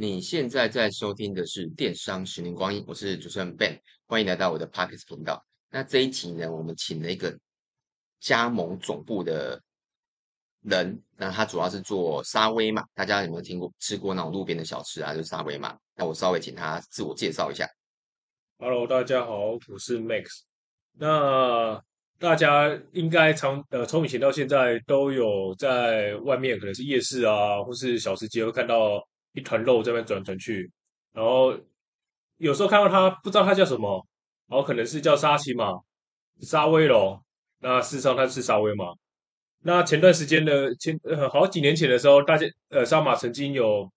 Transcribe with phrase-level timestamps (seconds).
[0.00, 3.76] 你现在在收听的是《电商十年光阴》，我是主持人 Ben，
[4.06, 5.44] 欢迎来到我的 Podcast 频道。
[5.72, 7.36] 那这一集呢，我们请了一个
[8.20, 9.60] 加盟总部的
[10.62, 15.12] 人，那他主要是做沙威玛，大家有没有听过吃过那种路边的小吃啊？
[15.12, 15.76] 就是沙威玛。
[15.96, 17.68] 那我稍微请他自我介绍一下。
[18.58, 20.42] Hello，大家好，我是 Max。
[20.92, 21.82] 那
[22.20, 29.04] 大家应该从呃从以前到现在都有在外面，可能是夜市啊，或是小吃街，会看到
[29.38, 30.70] 一团肉在那边转转去。
[31.12, 31.56] 然后
[32.36, 34.06] 有时候看到它，不知道它叫什么，
[34.48, 35.72] 然后可能是叫沙琪玛、
[36.40, 37.22] 沙威龙。
[37.60, 38.84] 那事实上它是沙威玛。
[39.62, 43.90] 那前段时间的前呃好几年前的时候，大家呃沙玛曾经有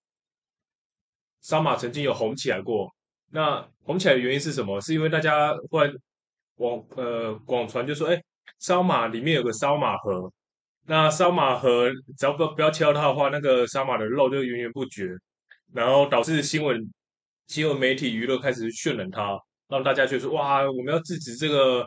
[1.42, 2.90] 沙玛曾经有红起来过。
[3.32, 4.80] 那红起来的原因是什么？
[4.82, 5.94] 是因为大家忽然。
[6.56, 8.24] 广呃广传就说，哎，
[8.60, 10.32] 沙马里面有个烧马河，
[10.86, 15.08] 那烧马河只要不不要切到它的话，那个沙马的肉就源源不绝，
[15.74, 16.92] 然后导致新闻
[17.48, 21.86] 新闻媒体娱乐开始渲染它，让大家觉得，哇，我们要制止这个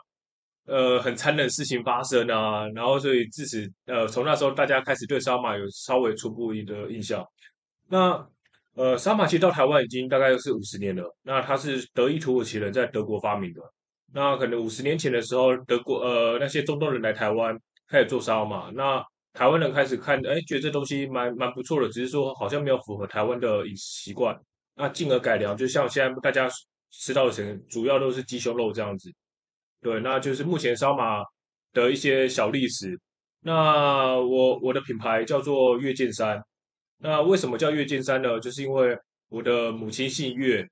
[0.66, 7.24] 呃很残忍的事情发生啊，然后所以自此呃从那时候大家开始对沙马有稍微初步的印象。
[7.88, 8.26] 那
[8.74, 13.60] 呃烧马其实到台湾已经大概是五十年了，那它是德裔土耳其人在德国发明的。
[14.12, 24.34] 那可能五十年前的时候，德国呃那些中东人来台湾开始做沙马，那台湾人开始看，哎，觉得这东西蛮蛮不错的，只是说好像没有符合台湾的饮食习惯，
[24.76, 26.48] 那进而改良，就像现在大家
[26.90, 29.12] 吃到的，什主要都是鸡胸肉这样子。
[29.82, 31.20] 对，那就是目前烧马
[31.72, 32.98] 的一些小历史。
[33.40, 36.40] 那我我的品牌叫做月见山，
[36.98, 38.40] 那为什么叫月见山呢？
[38.40, 38.96] 就是因为
[39.28, 40.66] 我的母亲姓月。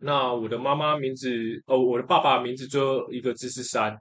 [0.00, 1.28] 那我的妈妈名字
[1.66, 3.98] 哦，我的爸爸名字最后一个字是山。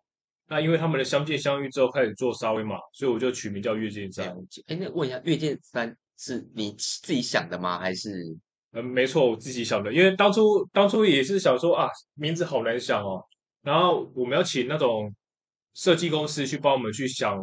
[0.48, 4.36] 那因为他们的相见相遇之后开始做沙威玛，所以我就取名叫月见山。
[4.67, 7.78] 哎，那问一下，月见山是你自己想的吗？
[7.80, 8.36] 还是？
[8.72, 9.94] 嗯，没错，我自己想的。
[9.94, 13.24] 因为当初当初也是想说啊，名字好难想哦。
[13.62, 15.13] 然后我们要请那种
[15.74, 17.38] 设计公司去帮我们去想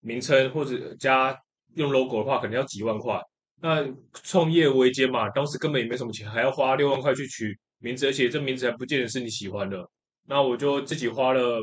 [0.00, 1.36] 名称，或者加
[1.74, 3.20] 用 logo 的话，可能要几万块。
[3.60, 7.58] 那创业维艰嘛，当时根本也没什么钱，还要花六万块去取。
[7.84, 9.84] 名字，而且这名字还不见得是你喜欢的，
[10.28, 11.58] 那我就自己花了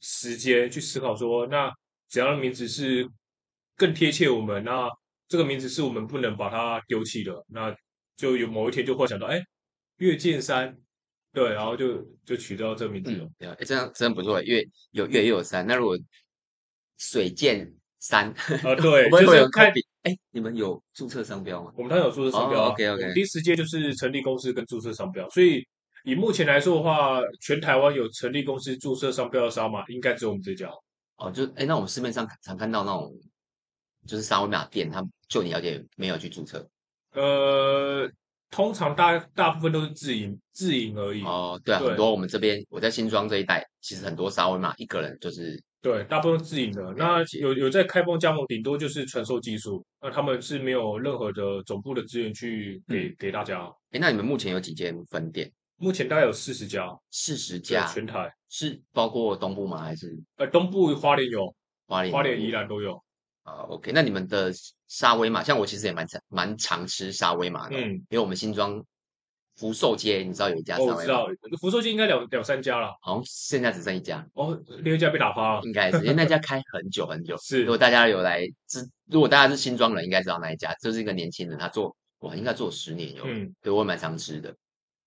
[0.00, 1.70] 时间去思考说，那
[2.08, 3.08] 怎样的名字是
[3.76, 4.62] 更贴切我们？
[4.64, 4.88] 那
[5.28, 7.44] 这个名字是我们不能把它丢弃的。
[7.48, 7.74] 那
[8.16, 9.40] 就有某一天就会想到，哎，
[9.98, 10.76] 月见山，
[11.32, 13.28] 对，然后就就取到这个名字了。
[13.38, 15.66] 对啊，哎，这样真的不错，月有月又有山。
[15.66, 15.98] 那如果
[16.98, 18.30] 水见山，
[18.64, 19.80] 啊， 对，会不会有开笔？
[20.02, 21.70] 哎，你们有注册商标吗？
[21.76, 22.64] 我们当然有注册商标。
[22.64, 23.12] Oh, OK OK。
[23.12, 25.62] 第一时间就是成立公司跟注册商标，所以
[26.04, 30.70] 以目前来说的话，全台湾有成立公司注册商标的沙马，应该只有我们这家。
[31.16, 33.12] 哦，就哎，那我们市面上常看到那种
[34.06, 36.66] 就是沙威玛店，他们就你了解没有去注册？
[37.12, 38.10] 呃，
[38.50, 41.22] 通常大大部分都是自营自营而已。
[41.22, 45.62] 哦，对啊，对很多我们这边我在新庄这一带，其实很多沙威玛一个人就是。
[45.82, 46.92] 对，大部分自营的。
[46.94, 49.82] 那有有在开封加盟，顶多就是传授技术。
[50.02, 53.66] 那他们是没有任何的总部的资源去给、嗯、给大家。
[53.92, 55.50] 哎，那你们目前有几间分店？
[55.80, 59.82] 目前大概有四十家，四十家全台是包括东部吗？
[59.82, 60.14] 还是？
[60.36, 61.54] 呃，东部花莲有，
[61.86, 63.02] 花莲花莲宜兰都有。
[63.44, 63.90] 啊，OK。
[63.92, 64.52] 那你们的
[64.86, 68.84] 沙威玛，像我其实也蛮常蛮常吃沙威玛的，嗯，因为我们新庄。
[69.56, 70.78] 福寿街，你知道有一家？
[70.78, 71.26] 我知道，
[71.60, 74.26] 福寿街应该两两三家了，好像现在只剩一家。
[74.32, 77.36] 哦，另一家被打发了，应该是因为那家开很久很久。
[77.44, 84.54] 是，如果大家有来知，如果大家是新庄人，应该知道那一家，就是一个年轻人，他做哇，应该做十年有，嗯，对我蛮常吃的。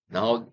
[0.07, 0.47] 然后，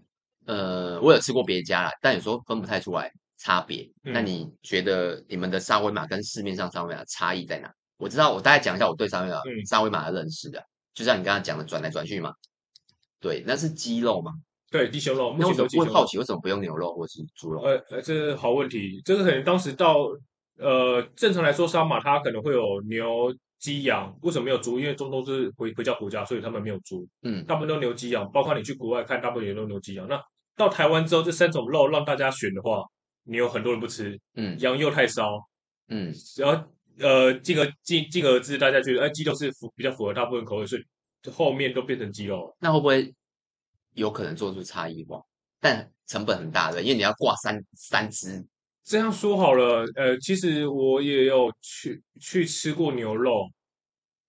[0.46, 3.90] 呃，我有吃过别家啦，但有时候分不太出来差别。
[4.04, 7.72] 嗯、那你觉得你们的沙威玛跟市面上沙威玛差异在哪？
[7.98, 10.62] 我知道，我大概讲一下我对沙威玛、嗯、沙威玛的认识的，
[10.94, 12.32] 就像你刚刚讲的转来转去嘛。
[13.20, 14.32] 对，那是鸡肉吗？
[14.70, 15.36] 对，鸡胸肉。
[15.38, 17.60] 那我会好奇，为什么不用牛肉或是猪肉？
[17.60, 19.02] 呃呃，这是好问题。
[19.04, 20.06] 这个可能当时到
[20.58, 24.80] 呃，正常来说，沙马它可能会有牛、鸡、羊，为什么没有猪？
[24.80, 27.06] 因为中东是回回教国家，所以他们没有猪。
[27.22, 28.28] 嗯，大部分都牛、鸡、羊。
[28.32, 30.08] 包括你去国外看，大部分也都牛、鸡、羊。
[30.08, 30.20] 那
[30.56, 32.82] 到台湾之后，这三种肉让大家选的话，
[33.22, 34.18] 你有很多人不吃。
[34.34, 35.38] 嗯，羊又太骚。
[35.88, 36.64] 嗯，然后
[36.98, 40.82] 呃，进而进进而之，大家觉得哎，鸡肉是符比较符合大部分口味，所以。
[41.22, 43.14] 就后面都变成鸡肉了，那会不会
[43.92, 45.20] 有可能做出差异化？
[45.60, 48.42] 但成本很大的，因为你要挂三三只。
[48.82, 53.46] 这样说好了，呃，其实我也有去去吃过牛肉，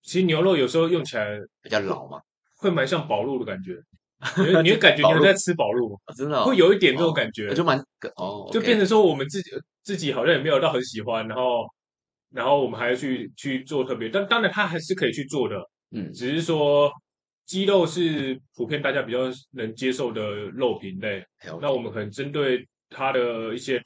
[0.02, 2.20] 其实牛肉有时候用起来比较老嘛，
[2.58, 3.78] 会蛮像宝路的感觉。
[4.64, 7.80] 你会感觉你在吃宝路，真的会有一点那种感觉，就蛮
[8.18, 9.50] 哦，就变成说我们自己
[9.82, 11.66] 自己好像也没有到很喜欢，然后
[12.30, 15.58] 然后我们还要去去做特别，但当然他还是可以去做的。
[15.90, 16.92] 嗯，只是说
[17.48, 19.22] 鸡肉是普遍大家比较
[19.54, 20.22] 能接受的
[20.52, 21.26] 肉品类。
[21.60, 23.82] 那我们可能针对它的一些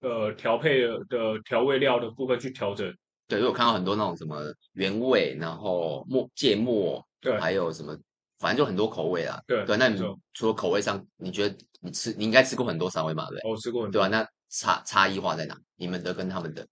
[0.00, 2.92] 呃调配的调味料的部分去调整。
[3.28, 4.42] 对，因为我看到很多那种什么
[4.72, 7.94] 原味，然后末芥末，对，还有什么，
[8.38, 9.38] 反正就很多口味啊。
[9.46, 10.00] 对，对，那你
[10.32, 13.38] 除了口味上，你觉得你吃你应该吃过很多沙威玛对？
[13.40, 14.00] 哦，吃过很多。
[14.00, 14.16] 对吧？
[14.16, 15.54] 那差差异化在哪？
[15.76, 16.66] 你们的跟他们的？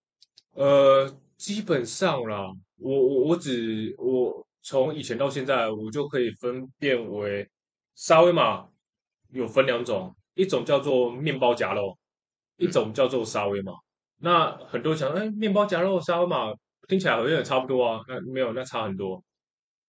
[0.53, 7.47] 呃，基本上啦，我我我只我从以前到现在，我就可以分辨为
[7.95, 8.67] 沙威玛
[9.33, 11.99] 有分两种，一种叫做面包夹肉，
[12.57, 13.73] 一种叫做沙威玛。
[13.73, 13.86] 嗯
[14.19, 16.53] 那很多人想，哎，面包夹肉沙威玛
[16.89, 18.01] 听起来好像也差不多啊。
[18.09, 19.23] 那没有，那差很多。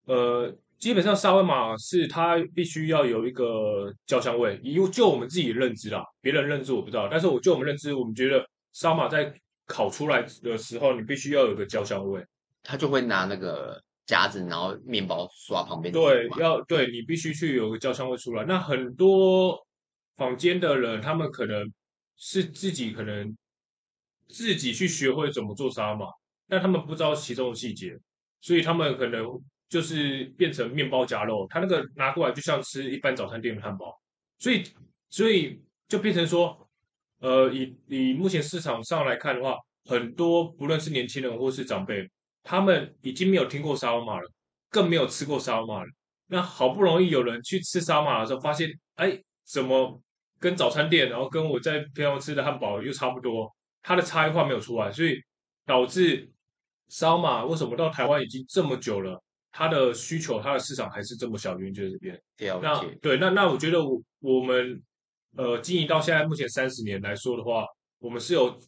[0.05, 7.07] 呃，基本上沙威玛是它必须要有一个焦香味，以就我们自己的认知啦，别人认知我不知道。
[7.09, 9.33] 但是我就我们认知，我们觉得沙威玛在
[9.65, 12.21] 烤出来的时候，你必须要有一个焦香味。
[12.63, 15.93] 他就会拿那个夹子，然后面包刷旁边。
[15.93, 18.43] 对，要对你必须去有个焦香味出来。
[18.43, 19.57] 那很多
[20.17, 21.65] 坊间的人，他们可能
[22.17, 23.33] 是自己可能。
[24.29, 25.99] 自己去学会怎么做沙拉，
[26.47, 27.97] 但他们不知道其中的细节，
[28.41, 29.25] 所以他们可能
[29.69, 33.93] 就是变成面包夹肉，他那个拿过来就像吃一般早餐店的汉堡，
[34.39, 34.63] 所以
[35.09, 36.69] 所以就变成说，
[37.19, 42.09] 呃，以以目前市场上来看的话，很多不论是年轻人或是长辈，
[42.43, 44.31] 他们已经没有听过沙拉玛了，
[44.69, 45.89] 更没有吃过沙拉玛了。
[46.27, 50.01] 那好不容易有人去吃沙拉玛的时候，发现，哎，怎么
[50.39, 53.53] 跟早餐店，然后跟我在平常吃的汉堡又差不多？
[53.87, 55.17] 它的差异化没有出来，所以
[55.65, 56.29] 导致
[56.89, 62.21] 烧马为什么到台湾已经这么久了，它的需求、它的市场还是这么小，原因就是这边。
[62.61, 64.83] 那对，那那我觉得我我们
[65.37, 67.65] 呃经营到现在目前三十年来说的话，
[67.99, 68.59] 我们是有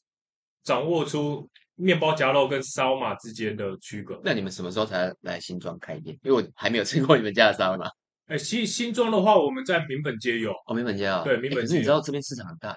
[0.63, 4.21] 掌握出面包夹肉跟烧马之间的区隔。
[4.23, 6.17] 那你们什么时候才来新庄开店？
[6.23, 7.89] 因为我还没有吃过你们家的烧马。
[8.27, 11.75] 哎，新新庄的话，我们在民本街有哦，民本街啊，对，民本街。
[11.75, 12.73] 你知道这边市场很大。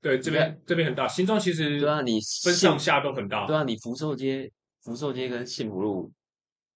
[0.00, 3.46] 对，这边这边很大，新庄其实对啊，你分上下都很大。
[3.46, 4.50] 对啊，你福寿街、
[4.82, 6.12] 福寿街跟幸福路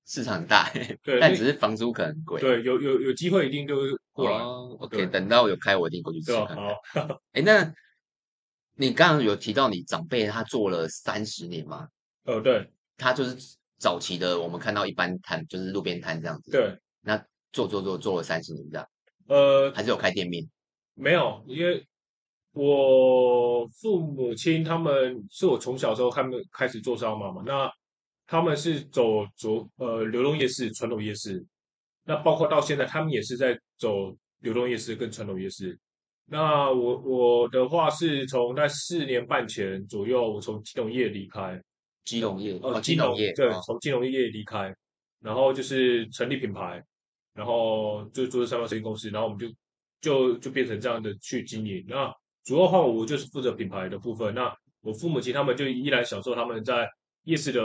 [0.06, 0.69] 市场很大，
[1.05, 2.40] 对，但只是房租可能贵。
[2.40, 3.76] 对，有有有机会一定就
[4.12, 4.37] 过来。
[4.38, 6.56] 哦，OK，等到有开，我一定过去吃看看。
[6.56, 7.72] 好， 哎，那
[8.75, 11.87] 你刚刚有提到你长辈他做了三十年吗？
[12.25, 13.37] 呃，对，他就是
[13.78, 16.50] 早期的，我们看到一般摊就是路边摊这样子。
[16.50, 17.17] 对，那
[17.52, 18.88] 做做做做了三十年这样。
[19.28, 20.44] 呃，还是有开店面？
[20.94, 21.87] 没有，因为。
[22.62, 27.72] 我父母亲他们是我从小时候他们开始做烧卖嘛，那
[28.26, 31.42] 他们是走走呃流动夜市、传统夜市，
[32.04, 35.78] 那包括到现在他们也是在走流动夜市跟传统夜市。
[36.26, 41.58] 那我我的话是从在四年半前左右，我从金融业离开，
[42.04, 44.70] 金融业呃金融业对，从金融业离开，
[45.20, 46.84] 然后就是成立品牌，
[47.32, 49.48] 然后就做商贸生意公司，然后我们就
[50.02, 52.14] 就就变成这样的去经营那。
[52.44, 56.88] 主要话我就是负责品牌的部分，那我父母亲他们就依然享受他们在
[57.25, 57.60] 夜市的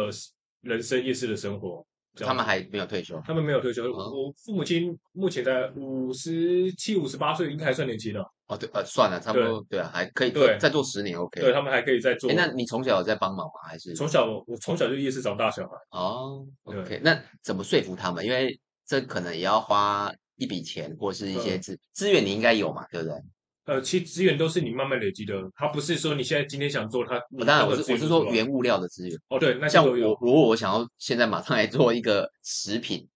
[0.62, 1.86] 人生、夜市的生活。
[2.18, 3.92] 他们还没有退休，他们没有退休。
[3.92, 8.26] 哦、我父母亲目前在五十七、五十八岁，应该还算年轻了。
[8.48, 11.42] 哦，对，呃，算了，差不多，对，对啊，还可以对再做十年，OK。
[11.42, 12.32] 对他们还可以再做。
[12.32, 13.54] 那你从小有在帮忙吗？
[13.68, 15.76] 还是从小我从小就夜市长大小孩。
[15.92, 17.02] 哦，OK。
[17.04, 18.26] 那怎么说服他们？
[18.26, 23.18] 因为这可能也要花一笔钱，或是一些资资源，你应该有嘛，对不对？
[23.66, 27.20] 呃，其实资源都是你慢慢累积的，它不是说你现在今天想做它。
[27.32, 29.20] 我当然我是我是说原物料的资源。
[29.30, 33.08] 哦，对，那像我如果我想要现在马上来做一个食品，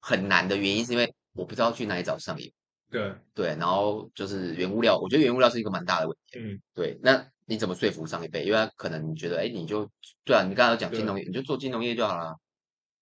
[0.00, 2.46] 很难的原因是因为我不知道去哪里找上游。
[2.90, 6.38] 对对，然后就是原物料，我觉得原物料是一个蛮大的问题。
[6.38, 8.44] 嗯，对，那你怎么说服上一辈？
[8.46, 9.86] 因为他可能你觉得，哎，你就
[10.24, 12.34] 对啊，你刚才讲金融业，你就做金融业就好了。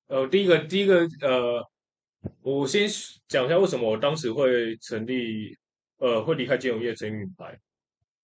[0.09, 1.65] 呃，第一个第一个呃，
[2.43, 2.89] 我先
[3.29, 5.57] 讲一下为什么我当时会成立。
[5.99, 7.59] 呃，会离开金融业成立品牌。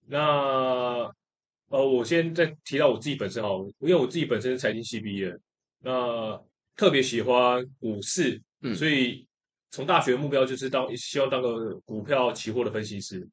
[0.06, 0.18] 那
[1.68, 3.48] 呃，我先再提到我自己本身哈，
[3.78, 5.34] 因为我自己本身是财经系毕业，
[5.80, 6.38] 那
[6.76, 9.26] 特别喜欢股市，嗯，所以
[9.70, 13.26] 从大学目标就是当希望当个股票期货的分析师。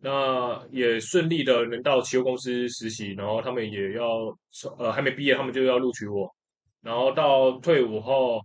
[0.00, 4.32] 那也顺利的能到期货公司实习，然后他们也要
[4.78, 6.32] 呃还没毕业，他们就要录取我。
[6.80, 8.40] 然后到退伍后，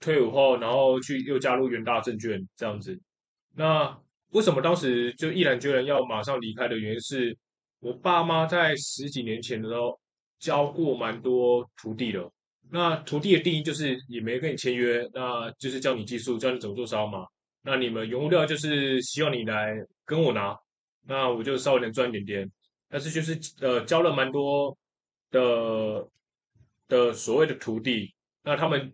[0.00, 2.98] 退伍后，然后去又加入元大证券这样子。
[3.54, 3.98] 那
[4.30, 7.36] 为什么当时就毅然决然要马上离开的原因是，
[7.80, 9.98] 我爸妈在十几年前的时候
[10.38, 12.30] 教过蛮多徒弟的。
[12.70, 17.26] 那徒弟的定义就是也没跟你签约，那就是教你技术，教你怎么做烧嘛。
[17.62, 20.56] 那你们原料就是希望你来跟我拿，
[21.06, 22.52] 那我就稍微能赚一点点。
[22.88, 24.76] 但是就是呃教了蛮多
[25.30, 26.08] 的
[26.86, 28.14] 的所谓的徒弟，
[28.44, 28.92] 那他们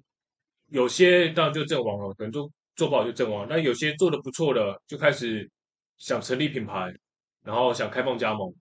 [0.68, 2.50] 有些当然就阵亡了，可能就。
[2.76, 3.46] 做不好就阵亡。
[3.48, 5.50] 那有些做的不错的，就开始
[5.98, 6.94] 想成立品牌，
[7.42, 8.54] 然后想开放加盟，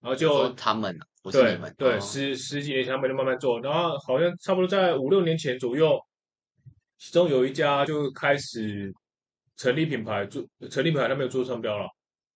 [0.00, 5.98] 然后就他们不是你们对对，十十几年前他们就慢慢做，然后好像差不多在五六年前左右，
[6.98, 8.92] 其中有一家就开始
[9.56, 11.88] 成立品牌，做成立品牌，他没有做商标了，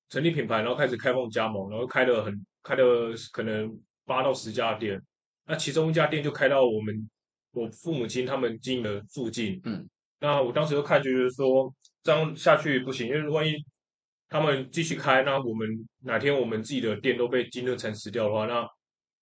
[0.08, 5.00] 成立品牌，然后开始开放加盟，然后开了很开了可能八到十家店，
[5.46, 7.08] 那其中一家店就开到我们。
[7.52, 9.88] 我父母亲他们经营的附近，嗯，
[10.20, 13.54] 那我当时就看，就是说这样下去不行，因为万一
[14.28, 15.68] 他们继续开，那我们
[16.04, 18.68] 哪天我们自己的店都被金润蚕食掉的话，那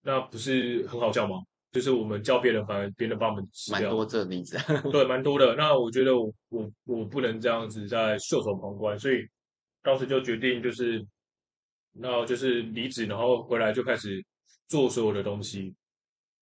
[0.03, 1.37] 那不是很好笑吗？
[1.73, 3.81] 就是我们叫别人，反而别人把我们吃掉。
[3.81, 4.57] 蛮多这例子，
[4.93, 5.57] 对， 蛮多的。
[5.57, 9.27] 那我觉得我我我不能这样子在袖手旁观，所以
[9.83, 11.05] 当时就决定就是，
[11.93, 14.25] 那就是离职，然后回来就开始
[14.69, 15.75] 做所有的东西。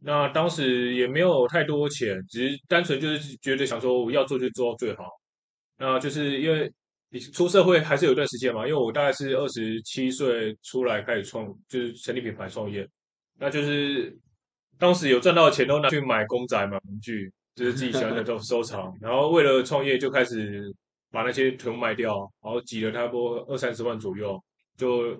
[0.05, 5.05] 那当时也没有太多钱，只是单纯就是觉得想说我要做就做到最好。
[5.79, 6.69] 那就是因为
[7.11, 12.85] 你出社会还是有一段时间嘛，因为我大概是二十七岁出来开始创，就是成立品牌创业。
[13.39, 14.17] 那就是
[14.77, 18.93] 当时有赚到的钱都拿去买公仔、买玩具，就是自己喜欢的都收藏。
[19.01, 20.63] 然后为了创业就开始
[21.13, 24.43] 把那些全部卖掉，然后挤了差不多二三十万左右，
[24.77, 25.15] 就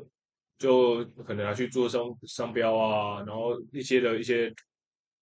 [0.59, 4.53] 就可能拿去做商商标啊，然后一些的一些。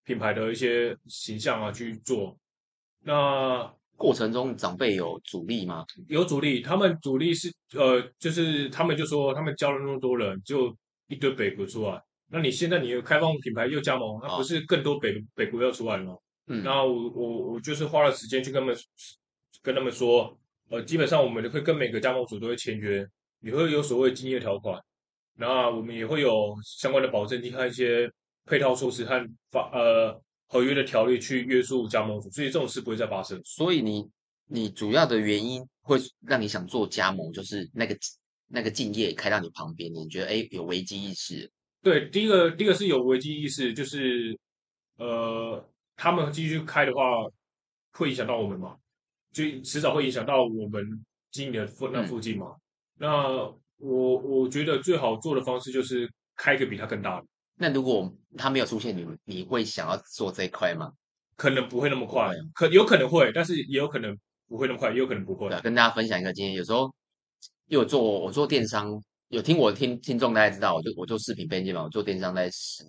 [0.04, 2.37] 品牌的一些形象啊去做，
[3.04, 5.85] 那过程中长辈有阻力吗？
[6.09, 10.75] 有阻力，他们阻力是呃，就是他们就说他们教了那么多人，就
[11.09, 12.02] 一堆北国出来。
[12.28, 16.16] 那你现在你又开放品牌又加盟，那不是更多北北国要出来了吗？
[16.47, 18.76] 嗯，那我我我就是花了时间去跟他们
[19.62, 20.37] 跟他们说，
[20.71, 23.07] 呃，基本上我们会跟每个加盟主都会签约，
[23.40, 24.83] 也会有所谓竞业条款，
[25.35, 28.11] 那我们也会有相关的保证金和一些。
[28.47, 33.41] 配套措施和法呃合约的条例去约束加盟主，所以这种事不会再发生。
[33.45, 34.09] 所以你
[34.47, 37.97] 你主要的原因会让你想做加盟，就是那个
[38.49, 41.51] 那个敬业开到你旁边，你觉得哎有危机意识？
[41.83, 44.37] 对，第一个第一个是有危机意识，就是
[44.97, 45.65] 呃
[45.97, 47.03] 他们继续开的话
[47.93, 48.77] 会影响到我们嘛，
[49.33, 52.49] 就迟早会影响到我们经营的附那附近嘛。
[52.49, 52.61] 嗯、
[52.99, 53.29] 那
[53.77, 57.27] 我我觉得最好做的方式就是开一个比他更大的。
[57.62, 60.90] 那如果他没有出现，你你会想要做这一块吗？
[61.37, 65.47] 可能不会那么快，可有可能会，但是也有可能不会那么快，也有可能不会。
[65.61, 66.90] 跟大家分享一个经验，有时候
[67.67, 68.99] 因为我做我做电商，
[69.29, 72.83] 有听我听听众大家知道，我就我做视频编辑嘛，我做电商在十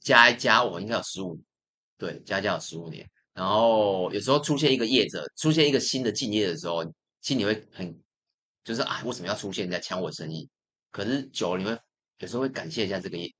[0.00, 1.38] 加一加我应该有十五，
[1.98, 3.06] 对，加一加有十五年。
[3.34, 6.82] 然后有时候出现一个业者，出现一个新的竞业的时候，
[7.20, 7.94] 心里会很
[8.64, 10.48] 就是啊，为什么要出现在抢我生意？
[10.90, 11.78] 可是久了你会
[12.20, 13.30] 有时候会感谢一下这个业。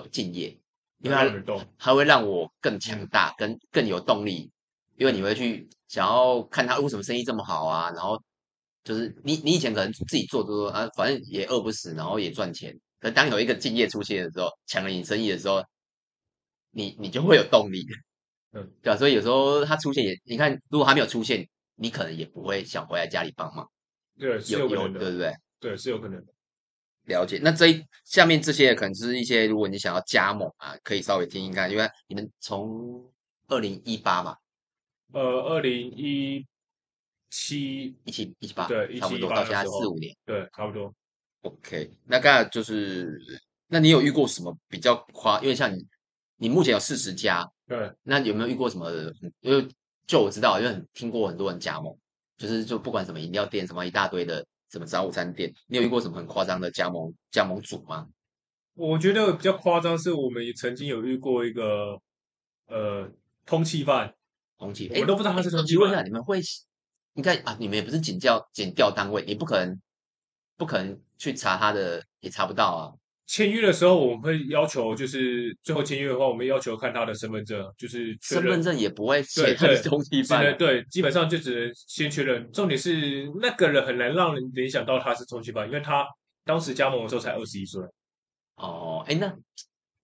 [0.00, 0.58] 就敬业，
[1.02, 4.50] 因为它它会让我更强大，更更有动力。
[4.96, 8.22] 因为你会去想要看他为什么生意这么好啊，然后
[8.84, 12.72] 就是你你以前可能自己做做啊，反正也饿不死，然后也赚钱。
[13.00, 15.62] 可当有一个敬业出现的时候，抢了你生意的时候，
[16.70, 17.84] 你你就会有动力，
[18.52, 18.96] 嗯， 对吧？
[18.96, 23.68] 所以有时候他出现也，你看如果他没有出现，你可能也不会想回来家里帮忙。
[24.16, 25.32] 对，是有可能的，对不对？
[25.58, 26.32] 对，是有可能的。
[27.06, 33.04] 了解，那这一下面这些可能是一些，如果你想要加盟啊，可以稍微听一看，因为你们从
[33.48, 34.36] 二零一八嘛，
[35.12, 36.46] 呃，二零一
[37.30, 40.92] 七一七一七八，对，差不多到现在四五年，对，差不多。
[41.42, 43.20] OK，那刚才就是，
[43.66, 45.38] 那你有遇过什么比较夸？
[45.42, 45.86] 因为像你，
[46.36, 48.90] 你目前有四十家，对，那有没有遇过什么？
[49.40, 49.68] 因为
[50.06, 51.94] 就我知道，因为听过很多人加盟，
[52.38, 54.42] 就是就不管什么饮料店，什么一大堆的。
[54.74, 55.54] 什么早午餐店？
[55.68, 58.08] 你有遇过什么很夸张的加盟加盟主吗？
[58.74, 61.96] 我觉得比较夸张是我们也曾经有遇过一个
[62.66, 63.08] 呃
[63.46, 64.12] 通气犯，
[64.58, 65.78] 通气，我都不知道他是通气犯。
[65.78, 66.40] 请问一下，你们会
[67.12, 67.56] 应该啊？
[67.60, 69.80] 你们也不是警教警调单位，你不可能
[70.56, 72.82] 不可能去查他的，也查不到啊。
[73.26, 80.42] 签约的时候，我们会要求，就是最后签约的话，我们要求看他的身份证，就是身份证也不会写他是通缉犯。
[80.42, 82.50] 对对，基本上就只能先确认。
[82.52, 86.06] 重点是那个人很难让人联想到他是通缉犯，因为他
[86.44, 87.82] 当时加盟的时候才二十一岁。
[88.56, 89.34] 哦，哎，那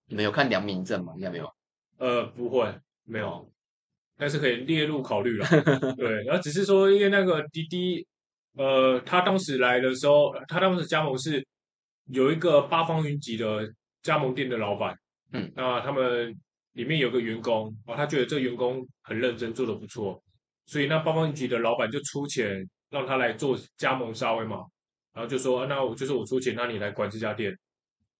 [0.07, 1.13] 你们有看良民证吗？
[1.15, 1.47] 应该没有。
[1.99, 2.73] 呃，不会，
[3.03, 3.47] 没有，
[4.17, 5.45] 但是可以列入考虑了。
[5.95, 8.05] 对，然后只是说，因为那个滴滴，
[8.57, 11.45] 呃，他当时来的时候，他当时加盟是。
[12.11, 13.67] 有一个八方云集的
[14.03, 14.95] 加盟店的老板，
[15.33, 16.35] 嗯，那他们
[16.73, 20.21] 里面有个员工，哦，他觉得这个员工很认真，做的不错，
[20.65, 24.57] 所以那八方云集的老板就出钱让他来做加盟沙威玛，
[25.13, 27.57] 然后就说，那我就是我出钱，那你来管这家店，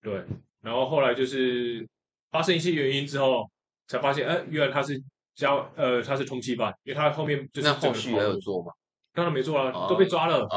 [0.01, 0.23] 对，
[0.61, 1.87] 然后后来就是
[2.31, 3.49] 发生一些原因之后，
[3.87, 5.01] 才发现，哎，原来他是
[5.35, 8.71] 加，呃，他是通缉犯，因为他后面就是那后续还有做吗？
[9.13, 10.47] 当然没做啊，都被抓了。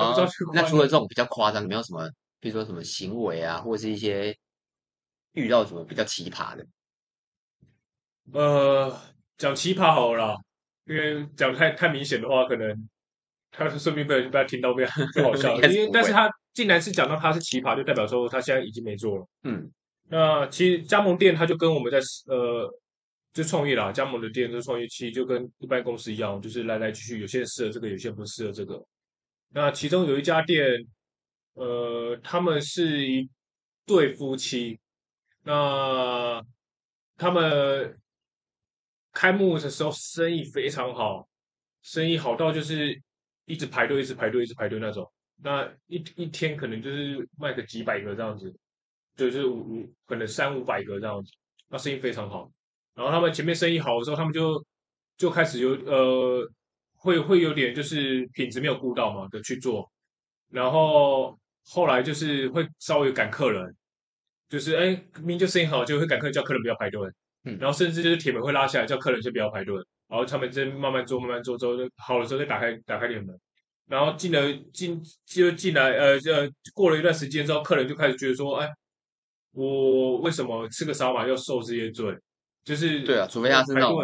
[0.52, 2.08] 那除了这种比较夸张，有没有什么，
[2.44, 4.36] 比如说什么行为啊，或者是一些
[5.32, 6.66] 遇到什么比较奇葩的？
[8.34, 9.00] 呃，
[9.38, 10.36] 讲奇葩好了啦，
[10.84, 12.88] 因为讲太太明显的话，可能
[13.50, 14.84] 他是顺便被人被他听到，被
[15.16, 15.56] 不好笑。
[15.62, 19.26] 因为但是他竟然是讲到他是奇葩，就代表说他现在已经没做了。
[19.44, 19.72] 嗯，
[20.10, 22.70] 那其实加盟店他就跟我们在呃。
[23.32, 28.80] 就创业啦，加盟的店就创业期就跟一般公司一样，就是来来去去，有些人适合这个，有些人不适合这个。
[29.48, 30.64] 那其中有一家店，
[31.54, 33.28] 呃，他们是一
[33.86, 34.78] 对夫妻，
[35.42, 36.42] 那
[37.16, 37.98] 他们
[39.12, 41.28] 开幕的时候生意非常好，
[41.82, 43.00] 生意好到就是
[43.44, 45.10] 一直排队，一直排队，一直排队那种。
[45.36, 48.54] 那一一天可能就是卖个几百个这样子，
[49.16, 51.32] 就是五五可能三五百个这样子，
[51.68, 52.50] 那生意非常好。
[52.94, 54.64] 然后他们前面生意好的时候，他们就
[55.16, 56.48] 就开始有呃，
[56.96, 59.92] 会会有点就是品质没有顾到嘛的去做，
[60.48, 61.36] 然后
[61.68, 63.74] 后来就是会稍微赶客人，
[64.48, 67.08] 就是哎，明明就生意好，就会赶客人叫客人不要排队，
[67.44, 69.74] 嗯，然后甚至就是铁门会拉下来叫客人先不要排队，
[70.08, 73.38] 然后他们再慢慢做慢慢做之后，好了之后再打开打开铁门，
[73.86, 78.68] 然后进了进就进来呃呃过了一段时间之后，客人就开始觉得说，哎，
[79.52, 82.16] 我为什么吃个烧卖要受这些罪？
[82.64, 83.96] 就是对啊，除非他是那种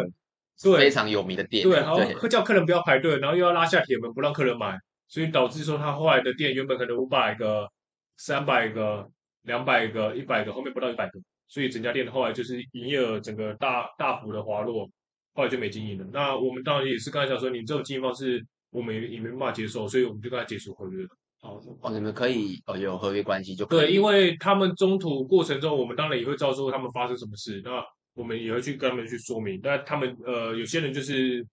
[0.77, 4.77] 非常有名的店，对，然后会叫客人不要排队，然后又要拉下铁门不让客人买，
[5.11, 7.69] 所以导致说他后来的店原本可能五百个、
[8.15, 9.05] 三百个、
[9.41, 14.89] 两百个、一百个，后面不到一百个，所以整家店后来就是营业额整个大大幅的滑落，
[15.33, 16.07] 后来就没经营了。
[16.13, 21.09] 那我们当然也是刚才讲说，你这种经营方式我们也没办法接受，所以我们就跟他解除合约了。
[21.41, 23.79] 哦，你们可以哦有合约关系就可以。
[23.79, 27.83] 对，因为他们中途过程中，我们当然也会照说他们发生什么事，那。
[28.13, 31.47] 我们也会去跟他们去说明，但他们呃，有些人就是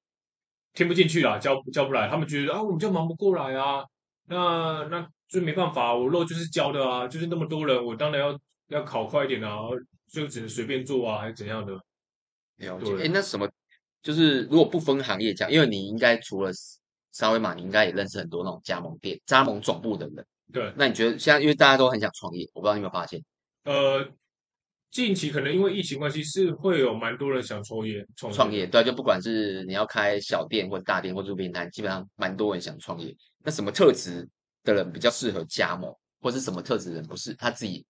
[0.74, 3.84] 听不进去啦，教教不来，他们觉得啊，我们就忙不过来啊，
[4.26, 8.38] 那那就没办法，我肉就是教的啊，就是那么多人，我当然要
[8.68, 9.58] 要考快一点啊，
[10.12, 11.72] 就只能随便做啊，还是怎样的？
[12.56, 13.04] 了解。
[13.04, 13.48] 哎，那什么，
[14.02, 16.50] 就是如果不分行业讲，因为你应该除了
[17.12, 20.26] 沙威玛，你应该也认识很多那种加盟店、加盟总部的人。
[20.52, 20.72] 对。
[20.76, 23.22] 那你觉得现在，因为大家都很想创业，我不知道你有没有发现？
[23.64, 24.08] 呃。
[24.90, 28.36] 近期可能因为疫情关系，是会有蛮多人想创业创业。
[28.36, 33.14] 创业对，就不管是你要开小店或者大店或者路边摊，基本上蛮多人想创业。
[33.44, 34.26] 那什么特质
[34.64, 37.84] 的人比较适合加盟，或是什么特质的人不是他自己？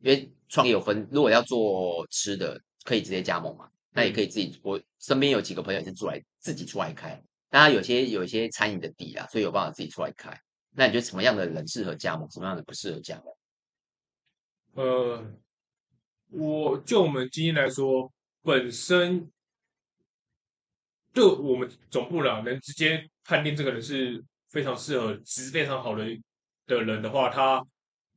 [0.00, 3.68] 因为创业有分，如果要做吃的，可以直接加盟嘛。
[3.92, 4.58] 那也可以自己。
[4.62, 10.36] 我身边有几个朋友是出来自己出来开，当然有些有一些餐饮的底啊，所以有办法自己出来开。
[10.70, 13.20] 那你觉得什么样的人适合加盟，什么样的不适合加
[14.74, 14.86] 盟？
[14.86, 15.24] 呃。
[16.36, 19.30] 我就我们经验来说，本身
[21.12, 26.04] 对我们总部啦，能直接判定这个人是非常适合、质非常好的
[26.66, 27.64] 的人的话，他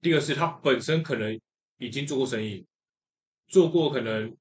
[0.01, 1.39] 第二是他本身可能
[1.77, 2.65] 已经做过生意，
[3.47, 4.35] 做过可能，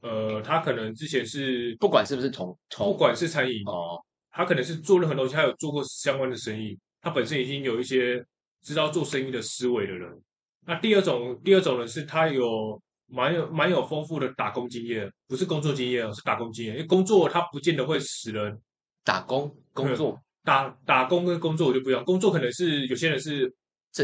[0.00, 8.24] 呃，他可能之前是不管是不是从从不管是餐饮哦，他可能是做任何东西，他有做过相关的生意，他本身已经有一些
[8.62, 10.22] 知道做生意的思维的人。
[10.68, 16.74] 那第二种，第二种人是他有蛮有蛮有丰富的打工经验，不是工作经验，是打工经验。
[16.74, 18.60] 因为工作他不见得会使人
[19.02, 23.50] 打工工作打打工跟工作我就不一样，工作可能是有些人是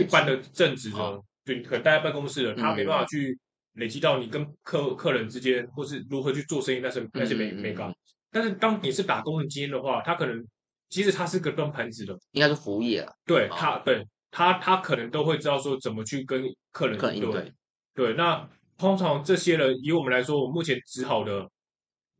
[0.00, 3.38] 一般的正职的，对，可能待在办公室的，他没办法去
[3.74, 7.92] 累积到你跟客客人之间或是如何去做生意，那是那是没没搞。
[8.30, 10.42] 但是当你是打工的经验的话，他可能
[10.88, 13.12] 其实他是个端盘子的，应该是服务业啊。
[13.26, 14.02] 对他对。
[14.36, 16.42] 他他可能都会知道说怎么去跟
[16.72, 17.52] 客人应对，
[17.94, 18.14] 对。
[18.14, 21.48] 那通常这些人以我们来说，我目前只好的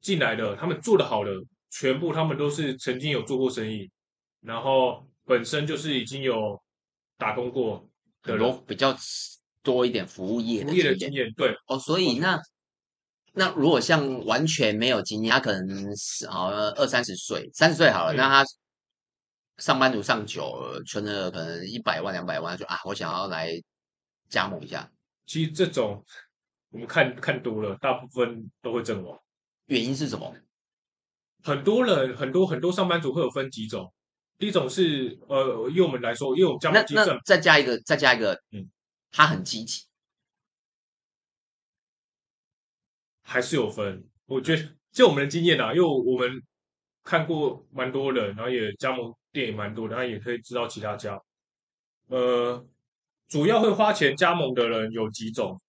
[0.01, 1.33] 进来的，他们做的好的，
[1.71, 3.91] 全部他们都是曾经有做过生意，
[4.43, 6.57] 然后本身就是已经有
[7.19, 7.85] 打工过
[8.23, 8.97] 的人，比较
[9.65, 11.33] 多一点服务业的服务业的经验。
[11.37, 12.41] 对哦，所以那
[13.33, 18.45] 那如果像完全没有经验，他可能是好像二三十岁，三十岁好了，嗯、那他。
[19.59, 23.53] 上班族上久了，存了可能一百万两百万，就啊，我想要来
[24.29, 24.91] 加盟一下。
[25.27, 26.05] 其实这种
[26.71, 29.19] 我们看看多了，大部分都会阵亡。
[29.67, 30.35] 原因是什么？
[31.45, 33.93] 很多人很多很多上班族会有分几种。
[34.39, 38.69] 第一种是呃，以我们来说，因为我们加盟基证，再加一个，再加一个，嗯，
[39.13, 39.85] 他很积极，
[43.23, 44.05] 还是有分。
[44.27, 46.43] 我觉得就我们的经验啊，因为我们
[47.05, 49.15] 看过蛮多人，然后也加盟。
[49.35, 51.21] 店也蛮多的，他也可以知道其他家。
[52.07, 52.65] 呃，
[53.29, 55.61] 主要会花钱加盟的人有几种。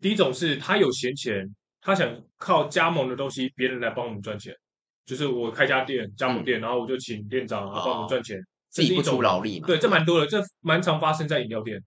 [0.00, 1.46] 第一种是他有闲钱，
[1.80, 4.54] 他想靠加盟的东西别人来帮我们赚钱，
[5.06, 8.38] 就是我开家店加盟店，嗯、然后我就请店长啊帮我们赚钱，
[8.70, 9.66] 自己不出劳力嘛。
[9.66, 11.80] 对，这蛮多的，这蛮常发生在饮料店。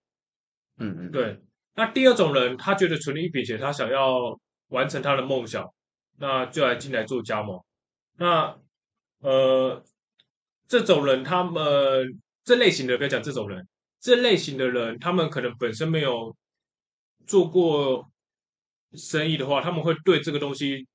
[0.78, 1.40] 嗯嗯，对。
[1.76, 5.68] 那第二种人，他觉得存了一笔钱，他想要完成他的梦想，
[6.18, 7.60] 那就来进来做加盟。
[8.18, 8.58] 那
[9.20, 9.84] 呃，
[10.70, 13.68] 这种人，他们这类型的，不要讲这种人，
[14.00, 16.34] 这类型的人，他们可能本身没有
[17.26, 18.08] 做过
[18.94, 20.88] 生意的话，他们会对这个东西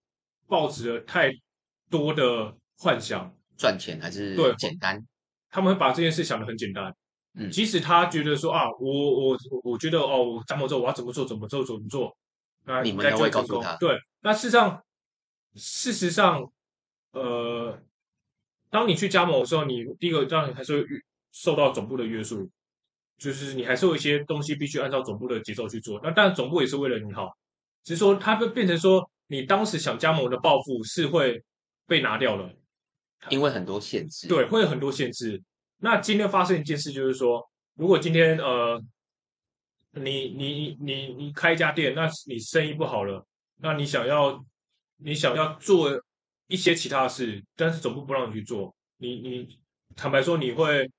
[0.46, 1.32] 抱持了太
[1.90, 5.04] 多的幻想，赚钱还是对简单，
[5.50, 6.94] 他们会把这件事想得很简单。
[7.36, 12.16] 嗯，即使他觉得说啊，我我我觉得哦，我怎么做我要怎么做怎么做怎么做，
[12.64, 13.76] 那你们要会告诉他。
[13.78, 14.84] 对，那事实上，
[15.56, 16.48] 事实上，
[17.10, 17.76] 呃，
[18.74, 20.88] 当你去加盟的时候，你第一个当然还是会
[21.30, 22.50] 受到总部的约束，
[23.16, 26.00] 就是你还是有一些东西必须按照总部的节奏去做。
[26.02, 27.30] 那当然总部也是为了你好，
[27.84, 31.40] 只是说它会变成说，你当时想加盟的抱负是会
[31.86, 32.52] 被拿掉了，
[33.28, 34.26] 因为很多限制。
[34.26, 35.40] 对，会有很多限制。
[35.78, 38.82] 那今天发生一件事，就是说，如果今天呃，
[39.92, 43.24] 你你你你开一家店，那你生意不好了，
[43.60, 44.44] 那你想要
[44.96, 46.02] 你想要做
[46.46, 49.58] 一些其他的事，但是总部不让你去做，你你
[49.96, 50.90] 坦白说，你会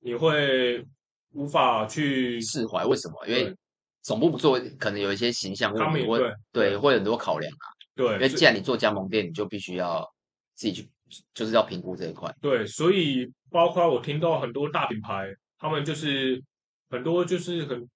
[0.00, 0.84] 你会
[1.32, 2.84] 无法去释怀？
[2.84, 3.26] 为什么？
[3.26, 3.54] 因为
[4.02, 7.66] 总部不做，可能有一些形象问题，会对，对，会很多考量啊。
[7.94, 10.06] 对，因为既然你做加盟店，你就必须要
[10.54, 10.88] 自己去。
[11.34, 16.42] 就是要评估这一块，对，所以包括我听到很多大品牌，他们就是
[16.88, 17.86] 很多就是很，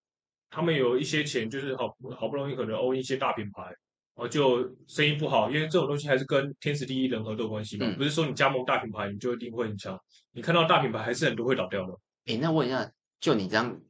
[0.50, 3.74] 他们有一些钱，就是好好不容易可能欧一些大品牌，
[4.16, 9.98] 啊，就生意不好，因为这种东西还是跟天时地利人和都有关系嘛，嗯、不是说你加盟大品牌你就一定会很强，
[10.32, 11.92] 你看到大品牌还是很多会倒掉的。
[12.24, 13.80] 诶，那问一下，就你这样，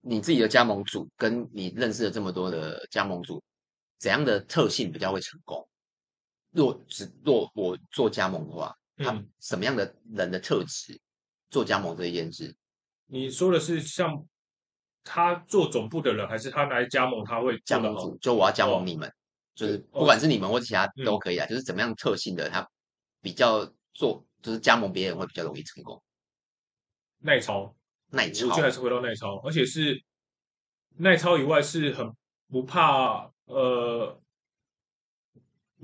[0.00, 3.42] 你自己的加盟主跟你认识了这么多的加盟主，
[3.98, 5.68] 怎样的特性比较会成功？
[6.52, 11.00] 若只若我做加盟的话，他什么样的人的特质
[11.50, 12.54] 做加盟这一件事？
[13.06, 14.24] 你说的是像
[15.02, 18.16] 他做总部的人，还是他来加盟他会加盟主？
[18.18, 19.12] 就我要加盟你们，哦、
[19.54, 21.46] 就是不管是你们或其他都可以啊。
[21.46, 22.68] 嗯、就是怎么样特性的他
[23.20, 26.02] 比较做，就是加盟别人会比较容易成功。
[27.18, 27.74] 耐操，
[28.10, 30.02] 耐操，我觉得还是回到耐操，而且是
[30.96, 32.10] 耐操以外是很
[32.48, 34.18] 不怕呃。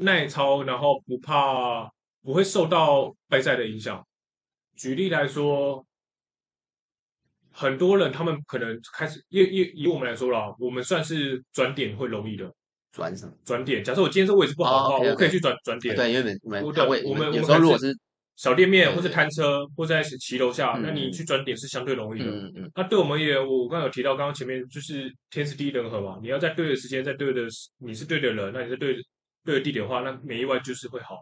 [0.01, 1.91] 耐操，然后不怕，
[2.23, 4.07] 不会受到外在的影响。
[4.77, 5.85] 举例来说，
[7.51, 12.55] 很多人他们可能开始，以以以我们来说啦，我们算是转点会容易的。
[12.93, 13.33] 转什么？
[13.45, 13.83] 转点。
[13.83, 15.95] 假设我今天这位置不好的话，我可以去转转点。
[15.95, 17.97] 对，因为我们我们我们有时候如果是
[18.37, 22.31] 小店面或者摊车或者在骑楼下，那你去转点是相对容易的。
[22.31, 22.71] 嗯嗯。
[22.75, 27.43] 那对我们也，我刚刚有提到，刚刚前面就是天时地利人和嘛，你要在对的时间，在对的，
[27.79, 29.09] 你是对的人，那你是对对的。
[29.45, 31.17] 对地点的话，那没意外就是会好。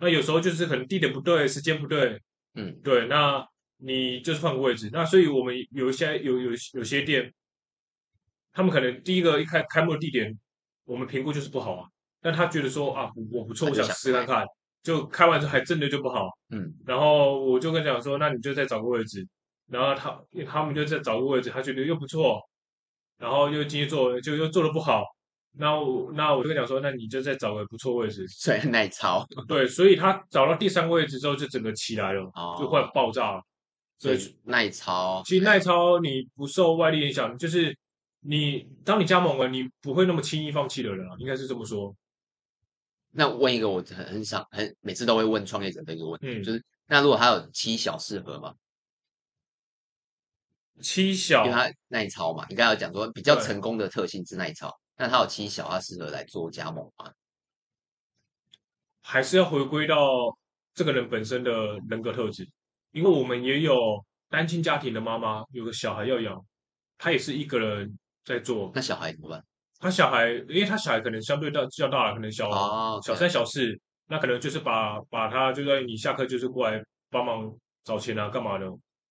[0.00, 2.20] 那有时候就是可能地点不对，时间不对，
[2.54, 3.42] 嗯，对，那
[3.78, 4.90] 你就是换个位置。
[4.92, 7.32] 那所以我们有一些有有有些店，
[8.52, 10.36] 他们可能第一个一开开幕的地点，
[10.90, 11.86] 我们评估就是不好啊。
[12.20, 14.44] 但他觉得说啊，我不错，我想试看看，
[14.82, 16.70] 就开完之后还真的就不好，嗯。
[16.84, 19.26] 然后我就跟他讲说，那你就再找个位置。
[19.68, 22.40] 然后他他们就再找个位置，他觉得又不错，
[23.18, 25.04] 然后又继续做，就又做的不好。
[25.52, 29.24] 那我那我就跟他讲说，那你就再找个不错位置，所以耐操。
[29.48, 33.40] 对，所以他找到第三个位置之后，就整个起来了，哦、就快爆炸了。
[33.98, 37.76] 所以耐操，其实耐操你不受外力影响，就是
[38.20, 41.94] 你当你加盟了，你不会那么轻易放弃的人啊，应该是这么说。
[43.12, 48.54] 那问一个我很很想很每次都会问创业者的一个问题，嗯、就是那如果他有七小适合吗？
[50.80, 54.74] 七小，因为他耐操嘛，你刚才有讲说比较成功的特性是耐操。
[54.96, 57.12] 那他有七小，他适合来做加盟吗？
[59.02, 59.96] 还是要回归到
[60.74, 62.48] 这个人本身的人格特质？
[62.92, 66.44] 因为我们也有单亲家庭的妈妈，有个小孩要养，
[66.96, 67.98] 他也是一个人
[68.30, 68.70] 在做。
[68.74, 69.44] 那小孩怎么办？
[69.78, 77.52] 他小孩，因为他小孩可能相对大较大了，可能小、哦、小三小四，那可能就是把把他就在你下课就是过来帮忙
[77.84, 78.66] 找钱啊，干嘛的？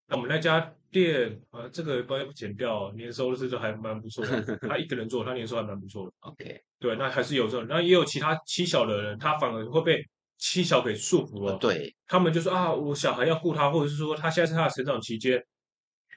[0.08, 0.74] 那我们那家。
[0.92, 4.58] 店啊，这个包不减掉，年收入是就还蛮不错的。
[4.68, 6.12] 他一个人做，他年收还蛮不错的。
[6.22, 10.04] OK，对，那还是有这种，那也有其他妻小的人，他反而会被
[10.40, 11.56] 妻小给束缚了。
[11.58, 15.40] 对，他们就说啊，我小孩要顾他，或者是说他现在是他的成长期间。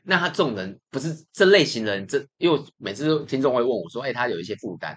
[0.02, 4.96] 那他这种人不是这类型的人，这因为每次都听众会问我说，哎，他有一些负担。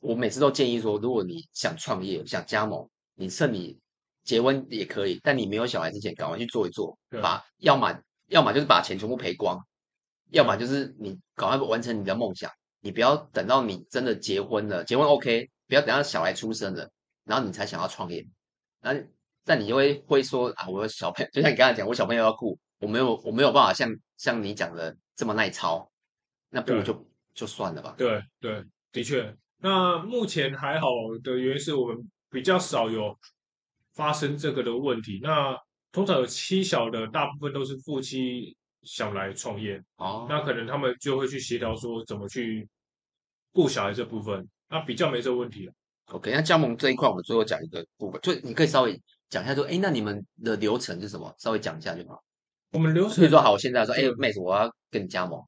[0.00, 3.78] 我每次都建议说，如果你想创业、想加盟，你趁你
[4.24, 8.00] 结婚也可以，但你没有小孩之前，赶快去做一做，对把要么。
[8.30, 9.60] 要么就是把钱全部赔光，
[10.30, 12.48] 要么就是你赶快完成你的梦想。
[12.78, 16.88] 你不要等到你真的结婚了，结婚 OK，不要等到小孩出生了，
[17.24, 18.24] 然后你才想要创业。
[18.80, 18.94] 那
[19.44, 25.88] 但你就会会说啊，我有小朋友，就像你刚才讲，我小朋友要顾，我没有我没有办法像像你讲的这么耐操，
[26.48, 27.94] 那不如就就算了吧。
[27.96, 29.34] 对对，的确。
[29.58, 30.88] 那目前还好
[31.22, 33.16] 的原因是我们比较少有
[33.92, 35.20] 发生这个的问题。
[35.22, 35.56] 那
[35.92, 42.66] 通常有妻小的，大部分都是夫妻想来创业哦，那可能他们就会去协调说怎么去
[43.52, 45.72] 顾小孩这部分，那比较没这个问题了。
[46.06, 51.32] OK，那加盟这一块，我们最后讲一个部分，就你可以稍微讲一下说，哎，那你们的流程是什么？
[51.38, 52.22] 稍微讲一下就好。
[52.72, 55.42] 我们流程，比如说好，我现在说，哎，妹子，我要跟你加盟，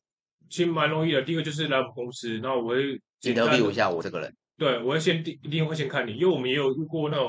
[0.50, 1.22] 其实蛮容易的。
[1.22, 4.34] 第一个就是来我们公司，那我会简单比如一下我这个人。
[4.58, 7.28] 对，我会先一定会先看你，因为我们也有遇过那种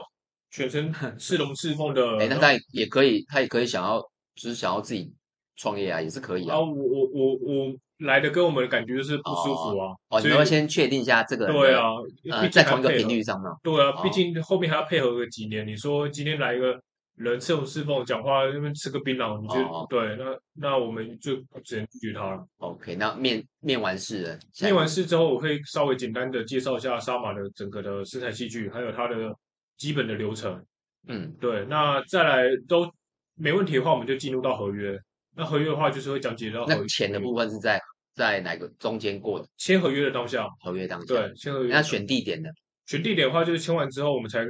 [0.51, 2.17] 全身 是龙是凤的。
[2.17, 3.99] 哎，那他也可以，他也可以想要，
[4.35, 5.13] 就是想要自己
[5.55, 6.55] 创业啊，也是可以啊。
[6.55, 9.93] 啊，我我我我来的跟我们的感觉就是不舒服啊。
[10.09, 11.55] 哦，你要先确定一下这个人。
[11.55, 11.89] 对啊，
[12.31, 13.51] 呃，在同一个频率上嘛。
[13.63, 15.65] 对啊，毕竟后面还要配合个几年。
[15.67, 16.79] 你说今天来一个
[17.15, 22.47] 人是龙是凤，讲话那边吃个槟榔，你就对，那那我们就只能拒绝他了。
[22.57, 29.31] OK，那面面完事了，面完事之后，我可以稍微简单的介绍一下沙马的整个的生产器具，还有它的
[29.77, 30.59] 基本的流程。
[31.07, 32.91] 嗯，对，那再来都
[33.35, 34.99] 没问题的话，我们就进入到合约。
[35.35, 36.79] 那合约的话，就是会讲解到合约。
[36.79, 37.79] 那钱的部分是在
[38.15, 39.47] 在哪个中间过的？
[39.57, 40.47] 签合约的当下。
[40.61, 41.05] 合约当下。
[41.13, 41.71] 对，签合约。
[41.71, 42.49] 那选地点的？
[42.87, 44.43] 选地点的话，就是签完之后，我们才。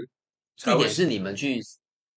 [0.55, 1.59] 地点是你们去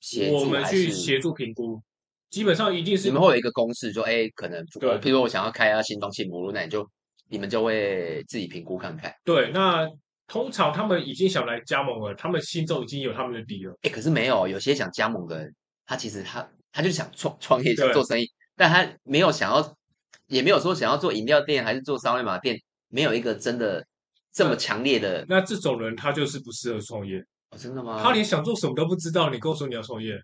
[0.00, 1.80] 协助，我们去协助评估。
[2.28, 6.86] 基本上一定是你们会有一个公式，就哎，可能对，譬如说我想要开啊新东西目录，那你就
[7.28, 9.14] 你们就会自己评估看看。
[9.24, 9.88] 对，那
[10.26, 13.78] 通常他们已经想来加盟了，他们心中已经有他们的底了。
[13.82, 15.54] 哎，可是没有，有些想加盟的人，
[15.86, 18.26] 他其实他他就想创创业，想做生意。
[18.56, 19.76] 但他没有想要，
[20.26, 23.86] 也没有说想要做饮料店还是做烧卖店，没有一个真的
[24.32, 25.24] 这么强烈的。
[25.28, 27.24] 那，那这种人他就是不适合创业。
[27.50, 28.02] 哦，真的吗？
[28.02, 30.20] 他连想做什么都不知道，你跟我说你要创业，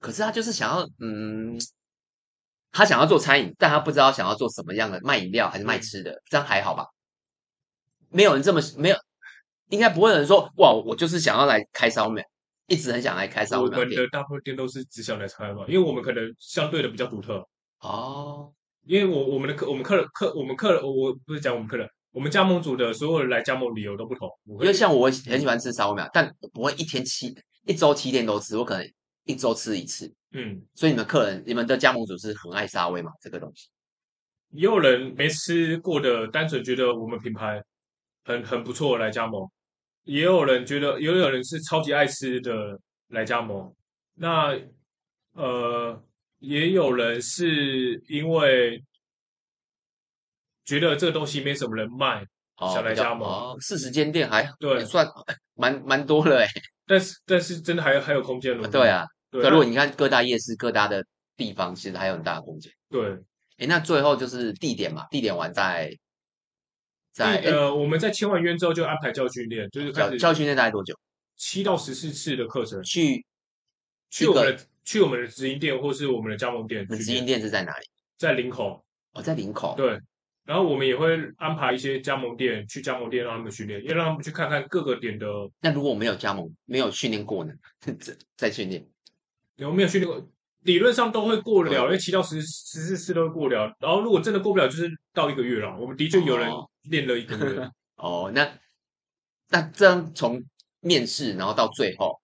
[0.00, 1.58] 可是他就是想要，嗯，
[2.70, 6.86] 他想要做餐饮，但他不知道想要做什么样的卖饮料还是卖吃的，嗯、这样还好吧？
[8.10, 8.96] 没有人这么没有，
[9.70, 12.22] 应该不会有人说哇，我就是想要来开烧麦。
[12.68, 13.80] 一直很想来开烧卖店。
[13.80, 17.46] 我们的大部分店都是只想来开嘛，因为我们可能相对的比较独特
[17.80, 18.50] 哦。
[18.84, 24.28] 因为我我们的客我们客人客我们客人我不是讲我们客人，我们加盟组的所有人来加盟理由都不同。
[24.60, 27.34] 因为像我很喜欢吃烧卖，但不会一天七
[27.66, 28.88] 一周七天都吃，我可能
[29.24, 30.12] 一周吃一次。
[30.32, 33.10] 嗯，所以你们客人你们的加盟组是很爱沙威嘛？
[33.20, 33.68] 这个东西，
[34.50, 37.62] 也有人没吃过的，单纯觉得我们品牌
[38.24, 39.46] 很很不错来加盟。
[40.04, 43.72] 也有人觉得，也有人是超级爱吃的来加盟。
[44.14, 44.58] 那
[45.34, 46.02] 呃，
[46.40, 48.82] 也有人是因为
[50.64, 52.24] 觉得这个东西没什么人卖，
[52.56, 53.58] 哦、想来加盟。
[53.60, 55.06] 四十间店还对，算
[55.54, 56.46] 蛮蛮多了哎。
[56.86, 58.68] 但是但是真的还有还有空间的。
[58.68, 59.48] 对啊，对。
[59.48, 61.04] 如果你看各大夜市、各大的
[61.36, 62.72] 地方，其实还有很大的空间。
[62.88, 63.12] 对。
[63.58, 65.96] 哎，那最后就是地点嘛，地点完在。
[67.12, 70.98] 在呃，我们在签完约之后就安排教训练，就是开始教训练大概多久？
[71.36, 72.82] 七到十四次的课程。
[72.82, 73.22] 去
[74.08, 76.88] 去我们的去我们的直营店或是我们的加盟店。
[76.88, 77.86] 直营店是在哪里？
[78.16, 78.82] 在林口。
[79.12, 79.74] 哦，在林口。
[79.76, 80.00] 对。
[80.44, 85.26] 然后我们也会安排一些加盟店去加盟店让他们训练，也让他们去看看各个点的。
[85.60, 87.52] 那如果我没有加盟，没有训练过呢？
[88.36, 88.86] 再训练？
[89.56, 90.28] 有没有训练过？
[90.62, 93.74] 理论上都会过了，因为七到十十四次都会过了。
[93.80, 95.76] 然后如果真的过不了，就是到一个月了。
[95.78, 96.50] 我们的确有人。
[96.90, 98.58] 练了一个月 哦，那
[99.50, 100.42] 那这样从
[100.80, 102.20] 面试然后到最后，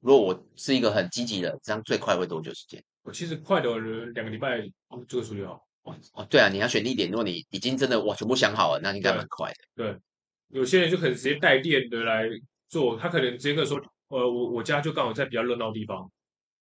[0.00, 2.82] 如果我是一个很积极的，这样最快会多久时间？
[3.02, 3.68] 我其实快的
[4.14, 4.62] 两个礼拜
[5.06, 5.62] 就会处理好。
[5.82, 9.56] 哦哦，对啊，你要选地点，如果你已经真的哇全部想好了，那应该蛮快的。
[9.74, 9.96] 对，
[10.48, 12.28] 有些人就可能直接带电的来
[12.68, 16.10] 做，他可能直接跟我说，呃，我我家就刚好在比较热闹的地方。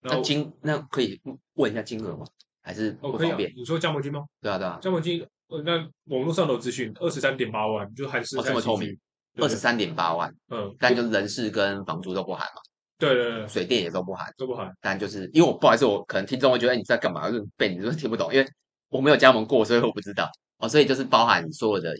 [0.01, 1.19] 那金那可以
[1.55, 2.25] 问一下金额吗？
[2.62, 3.49] 还是不方便？
[3.49, 4.23] 哦啊、你说加盟金吗？
[4.41, 5.25] 对啊对啊，加盟金。
[5.47, 5.77] 呃，那
[6.15, 8.95] 网络上的资讯二十三点八万，就还是这么透明，
[9.38, 12.62] 二十三点八万，嗯，但就人事跟房租都不含嘛，
[12.99, 14.71] 对对对，水电也都不含，都不含。
[14.79, 18.47] 但就是因为我不好意思，我可能听众会觉得你在干嘛，就是被你说听不懂，因为
[18.89, 20.30] 我没有加盟过，所以我不知道。
[20.58, 21.95] 哦，所以就是包含所有的，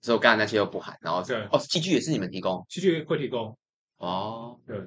[0.00, 1.36] 所以我刚才那些都不含，然后对。
[1.50, 3.56] 哦，器具也是你们提供，器具会提供。
[3.98, 4.78] 哦，对，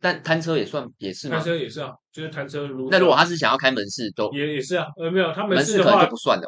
[0.00, 1.36] 但摊车也算也是吗？
[1.36, 6.46] 摊车也是啊，就是摊车如那如果他是想要开门市都也也是啊，呃没有，他门市的话可能就不算的。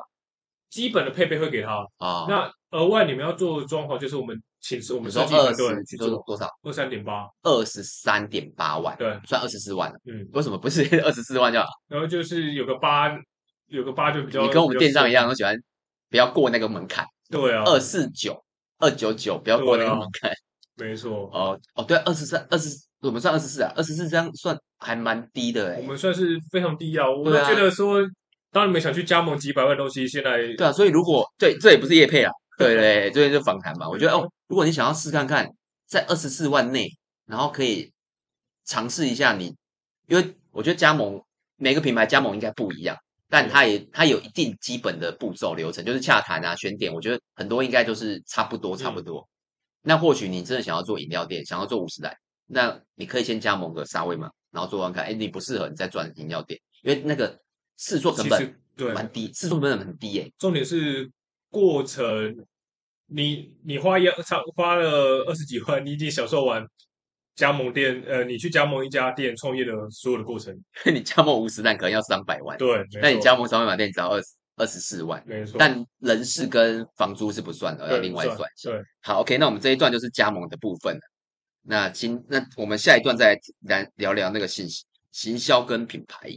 [0.71, 1.87] 基本的配备会给他。
[1.99, 6.49] 啊，那额外你们要做装潢，就是我们请示我们设计团队去做多少？
[6.65, 9.97] 二三点八，二十三点八万，对，算二十四万了。
[10.05, 11.67] 嗯，为什么不是 二十四万就好？
[11.89, 13.09] 然后就是有个八，
[13.69, 14.43] 有个八就比较。
[14.43, 15.57] 你跟我们电商一样，都喜欢
[16.11, 17.05] 不要过那个门槛。
[17.31, 18.45] 对啊，二四九、
[18.79, 20.31] 二九九，不要过那个门槛。
[20.77, 21.31] 没错。
[21.33, 25.81] 哦哦，对，二十三、二十我们算二十四啊，二十四这样算还蛮低的哎、欸。
[25.81, 28.07] 我们算是非常低啊，我都觉得说，啊、
[28.51, 33.89] 当你们想去加盟几百万东西，现在对啊，所以如果对，这也不是业配啊，对对， 这边就访谈嘛。
[33.89, 35.49] 我觉得哦，如果你想要试看看，
[35.87, 36.89] 在二十四万内，
[37.27, 37.93] 然后可以
[38.65, 39.55] 尝试一下你，
[40.09, 41.23] 因为我觉得加盟
[41.57, 42.97] 每个品牌加盟应该不一样，
[43.35, 49.19] 但它也它有一定基本的步骤流程，就是洽谈啊、选点，我觉得很多应该都是差不多差不多。
[49.19, 49.27] 嗯、
[49.83, 52.17] 那或许你真的想要做饮料店，想要做五十岚。
[52.47, 57.37] 那你可以先加盟个沙威玛，然后做完看，哎，你不适合，你再转饮料店，因为那个
[57.77, 60.33] 试做成本对蛮低，试做成本很低诶。
[60.39, 61.11] 重点是
[61.51, 62.37] 过程，
[63.07, 66.65] 你你花一差花了二十几万，你已经享受完
[67.35, 70.57] 加盟店，呃，你去加盟一家店创业的所有的过程。
[70.87, 75.57] 你加盟五十岚可能要三百万，对，那你加盟沙威玛店只要二十二十四万，没错。
[75.59, 78.49] 但人事跟房租是不算的，要另外算。
[78.63, 81.01] 对，好，OK，那我们这一段就是加盟的部分了。
[81.63, 86.31] 那今，那我们下一段再来聊聊那个信息行销跟品牌。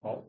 [0.00, 0.24] 好。